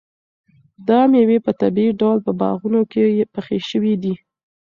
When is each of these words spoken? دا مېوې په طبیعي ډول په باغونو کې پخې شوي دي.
دا 0.87 0.99
مېوې 1.11 1.37
په 1.45 1.51
طبیعي 1.61 1.91
ډول 2.01 2.17
په 2.25 2.31
باغونو 2.39 2.81
کې 2.91 3.03
پخې 3.33 3.57
شوي 3.69 3.93
دي. 4.03 4.13